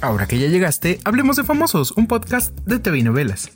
Ahora 0.00 0.26
que 0.26 0.38
ya 0.38 0.48
llegaste, 0.48 0.98
hablemos 1.04 1.36
de 1.36 1.44
Famosos, 1.44 1.92
un 1.92 2.06
podcast 2.06 2.56
de 2.60 2.78
TV 2.78 2.98
y 2.98 3.02
novelas. 3.02 3.50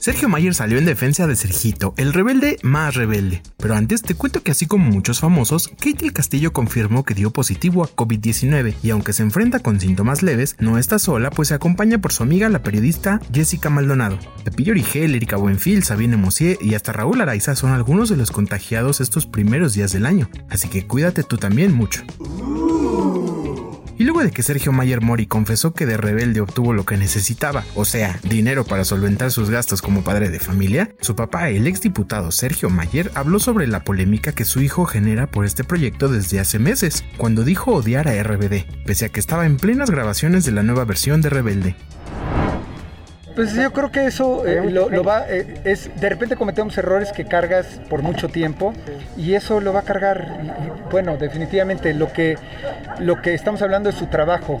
Sergio 0.00 0.30
Mayer 0.30 0.54
salió 0.54 0.78
en 0.78 0.86
defensa 0.86 1.26
de 1.26 1.36
Sergito, 1.36 1.92
el 1.98 2.14
rebelde 2.14 2.58
más 2.62 2.94
rebelde. 2.94 3.42
Pero 3.58 3.74
antes 3.74 4.00
te 4.00 4.14
cuento 4.14 4.42
que 4.42 4.50
así 4.50 4.64
como 4.64 4.86
muchos 4.86 5.20
famosos, 5.20 5.68
Katie 5.68 6.06
el 6.08 6.14
Castillo 6.14 6.54
confirmó 6.54 7.04
que 7.04 7.12
dio 7.12 7.30
positivo 7.30 7.84
a 7.84 7.88
COVID-19 7.94 8.76
y 8.82 8.90
aunque 8.90 9.12
se 9.12 9.22
enfrenta 9.22 9.60
con 9.60 9.78
síntomas 9.78 10.22
leves, 10.22 10.56
no 10.58 10.78
está 10.78 10.98
sola 10.98 11.30
pues 11.30 11.48
se 11.48 11.54
acompaña 11.54 11.98
por 11.98 12.14
su 12.14 12.22
amiga 12.22 12.48
la 12.48 12.62
periodista 12.62 13.20
Jessica 13.30 13.68
Maldonado. 13.68 14.18
Pepillo 14.42 14.72
Origel, 14.72 15.14
Erika 15.14 15.36
Buenfil, 15.36 15.84
Sabine 15.84 16.16
Mosier 16.16 16.56
y 16.62 16.74
hasta 16.74 16.94
Raúl 16.94 17.20
Araiza 17.20 17.54
son 17.54 17.72
algunos 17.72 18.08
de 18.08 18.16
los 18.16 18.30
contagiados 18.30 19.02
estos 19.02 19.26
primeros 19.26 19.74
días 19.74 19.92
del 19.92 20.06
año, 20.06 20.30
así 20.48 20.68
que 20.68 20.86
cuídate 20.86 21.24
tú 21.24 21.36
también 21.36 21.74
mucho. 21.74 22.02
Y 24.00 24.04
luego 24.04 24.22
de 24.22 24.30
que 24.30 24.42
Sergio 24.42 24.72
Mayer 24.72 25.02
Mori 25.02 25.26
confesó 25.26 25.74
que 25.74 25.84
de 25.84 25.98
rebelde 25.98 26.40
obtuvo 26.40 26.72
lo 26.72 26.86
que 26.86 26.96
necesitaba, 26.96 27.66
o 27.74 27.84
sea, 27.84 28.18
dinero 28.22 28.64
para 28.64 28.86
solventar 28.86 29.30
sus 29.30 29.50
gastos 29.50 29.82
como 29.82 30.02
padre 30.02 30.30
de 30.30 30.40
familia, 30.40 30.94
su 31.02 31.14
papá, 31.14 31.50
el 31.50 31.66
exdiputado 31.66 32.32
Sergio 32.32 32.70
Mayer, 32.70 33.10
habló 33.14 33.38
sobre 33.38 33.66
la 33.66 33.84
polémica 33.84 34.32
que 34.32 34.46
su 34.46 34.62
hijo 34.62 34.86
genera 34.86 35.26
por 35.26 35.44
este 35.44 35.64
proyecto 35.64 36.08
desde 36.08 36.40
hace 36.40 36.58
meses, 36.58 37.04
cuando 37.18 37.44
dijo 37.44 37.74
odiar 37.74 38.08
a 38.08 38.22
RBD, 38.22 38.64
pese 38.86 39.04
a 39.04 39.08
que 39.10 39.20
estaba 39.20 39.44
en 39.44 39.58
plenas 39.58 39.90
grabaciones 39.90 40.46
de 40.46 40.52
la 40.52 40.62
nueva 40.62 40.86
versión 40.86 41.20
de 41.20 41.28
Rebelde. 41.28 41.76
Pues 43.34 43.54
yo 43.54 43.72
creo 43.72 43.90
que 43.90 44.06
eso 44.06 44.46
eh, 44.46 44.70
lo, 44.70 45.04
va, 45.04 45.24
eh, 45.28 45.60
es, 45.64 45.90
de 46.00 46.08
repente 46.08 46.36
cometemos 46.36 46.76
errores 46.76 47.12
que 47.12 47.24
cargas 47.24 47.80
por 47.88 48.02
mucho 48.02 48.28
tiempo 48.28 48.72
y 49.16 49.34
eso 49.34 49.60
lo 49.60 49.72
va 49.72 49.80
a 49.80 49.84
cargar, 49.84 50.26
bueno, 50.90 51.16
definitivamente 51.16 51.94
lo 51.94 52.12
que, 52.12 52.36
lo 52.98 53.22
que 53.22 53.34
estamos 53.34 53.62
hablando 53.62 53.88
es 53.88 53.94
su 53.94 54.06
trabajo, 54.06 54.60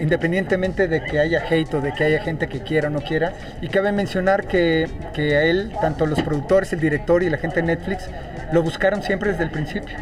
independientemente 0.00 0.88
de 0.88 1.04
que 1.04 1.20
haya 1.20 1.44
hate 1.48 1.74
o 1.74 1.80
de 1.80 1.92
que 1.92 2.04
haya 2.04 2.22
gente 2.22 2.48
que 2.48 2.60
quiera 2.60 2.88
o 2.88 2.90
no 2.90 3.00
quiera. 3.00 3.32
Y 3.60 3.68
cabe 3.68 3.92
mencionar 3.92 4.46
que, 4.46 4.88
que, 5.12 5.36
a 5.36 5.44
él, 5.44 5.72
tanto 5.80 6.06
los 6.06 6.20
productores, 6.22 6.72
el 6.72 6.80
director 6.80 7.22
y 7.22 7.30
la 7.30 7.38
gente 7.38 7.56
de 7.56 7.66
Netflix, 7.66 8.08
lo 8.52 8.62
buscaron 8.62 9.02
siempre 9.02 9.30
desde 9.30 9.44
el 9.44 9.50
principio. 9.50 9.96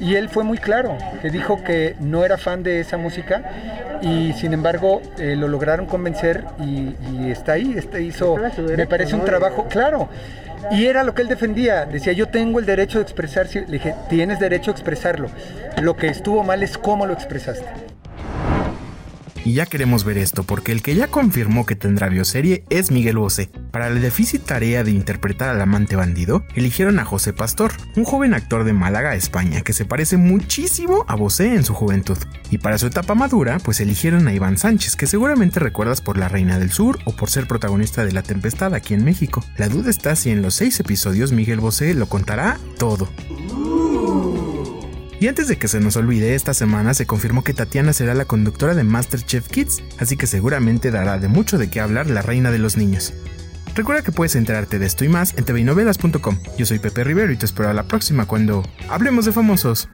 Y 0.00 0.16
él 0.16 0.28
fue 0.28 0.44
muy 0.44 0.58
claro, 0.58 0.96
que 1.22 1.30
dijo 1.30 1.62
que 1.62 1.96
no 2.00 2.24
era 2.24 2.36
fan 2.36 2.62
de 2.62 2.80
esa 2.80 2.96
música 2.96 3.42
y 4.02 4.32
sin 4.34 4.52
embargo 4.52 5.00
eh, 5.18 5.36
lo 5.36 5.48
lograron 5.48 5.86
convencer 5.86 6.44
y, 6.60 7.30
está 7.30 7.52
ahí, 7.52 7.74
este 7.76 8.02
hizo, 8.02 8.36
me 8.76 8.86
parece 8.86 9.14
un 9.14 9.24
trabajo 9.24 9.66
claro. 9.68 10.08
Y 10.70 10.86
era 10.86 11.04
lo 11.04 11.14
que 11.14 11.22
él 11.22 11.28
defendía, 11.28 11.84
decía 11.84 12.12
yo 12.12 12.28
tengo 12.28 12.58
el 12.58 12.66
derecho 12.66 12.98
de 12.98 13.02
expresarse, 13.02 13.60
le 13.62 13.74
dije 13.74 13.94
tienes 14.08 14.40
derecho 14.40 14.70
a 14.70 14.74
expresarlo, 14.74 15.28
lo 15.80 15.96
que 15.96 16.08
estuvo 16.08 16.42
mal 16.42 16.62
es 16.62 16.78
cómo 16.78 17.06
lo 17.06 17.12
expresaste. 17.12 17.93
Y 19.44 19.52
ya 19.52 19.66
queremos 19.66 20.04
ver 20.04 20.16
esto 20.16 20.42
porque 20.42 20.72
el 20.72 20.82
que 20.82 20.94
ya 20.94 21.08
confirmó 21.08 21.66
que 21.66 21.76
tendrá 21.76 22.08
bioserie 22.08 22.64
es 22.70 22.90
Miguel 22.90 23.18
Bosé. 23.18 23.50
Para 23.70 23.90
la 23.90 24.00
difícil 24.00 24.40
tarea 24.40 24.84
de 24.84 24.90
interpretar 24.90 25.50
al 25.50 25.60
amante 25.60 25.96
bandido, 25.96 26.44
eligieron 26.54 26.98
a 26.98 27.04
José 27.04 27.34
Pastor, 27.34 27.72
un 27.94 28.04
joven 28.04 28.32
actor 28.32 28.64
de 28.64 28.72
Málaga, 28.72 29.14
España, 29.14 29.60
que 29.60 29.74
se 29.74 29.84
parece 29.84 30.16
muchísimo 30.16 31.04
a 31.08 31.14
Bosé 31.14 31.54
en 31.54 31.64
su 31.64 31.74
juventud. 31.74 32.16
Y 32.50 32.58
para 32.58 32.78
su 32.78 32.86
etapa 32.86 33.14
madura, 33.14 33.58
pues 33.58 33.80
eligieron 33.80 34.26
a 34.28 34.32
Iván 34.32 34.56
Sánchez, 34.56 34.96
que 34.96 35.06
seguramente 35.06 35.60
recuerdas 35.60 36.00
por 36.00 36.16
La 36.16 36.28
Reina 36.28 36.58
del 36.58 36.70
Sur 36.70 36.98
o 37.04 37.14
por 37.14 37.28
ser 37.28 37.46
protagonista 37.46 38.04
de 38.04 38.12
La 38.12 38.22
Tempestad 38.22 38.74
aquí 38.74 38.94
en 38.94 39.04
México. 39.04 39.44
La 39.58 39.68
duda 39.68 39.90
está 39.90 40.16
si 40.16 40.30
en 40.30 40.40
los 40.40 40.54
seis 40.54 40.80
episodios 40.80 41.32
Miguel 41.32 41.60
Bosé 41.60 41.92
lo 41.92 42.08
contará 42.08 42.58
todo. 42.78 43.10
Y 45.20 45.28
antes 45.28 45.48
de 45.48 45.56
que 45.56 45.68
se 45.68 45.80
nos 45.80 45.96
olvide, 45.96 46.34
esta 46.34 46.54
semana 46.54 46.94
se 46.94 47.06
confirmó 47.06 47.44
que 47.44 47.54
Tatiana 47.54 47.92
será 47.92 48.14
la 48.14 48.24
conductora 48.24 48.74
de 48.74 48.84
MasterChef 48.84 49.48
Kids, 49.48 49.82
así 49.98 50.16
que 50.16 50.26
seguramente 50.26 50.90
dará 50.90 51.18
de 51.18 51.28
mucho 51.28 51.58
de 51.58 51.70
qué 51.70 51.80
hablar 51.80 52.10
la 52.10 52.22
reina 52.22 52.50
de 52.50 52.58
los 52.58 52.76
niños. 52.76 53.14
Recuerda 53.74 54.02
que 54.02 54.12
puedes 54.12 54.36
enterarte 54.36 54.78
de 54.78 54.86
esto 54.86 55.04
y 55.04 55.08
más 55.08 55.34
en 55.36 55.44
tvinovelas.com. 55.44 56.38
Yo 56.56 56.66
soy 56.66 56.78
Pepe 56.78 57.02
Rivero 57.02 57.32
y 57.32 57.36
te 57.36 57.46
espero 57.46 57.70
a 57.70 57.74
la 57.74 57.84
próxima 57.84 58.26
cuando 58.26 58.62
hablemos 58.88 59.24
de 59.24 59.32
famosos. 59.32 59.88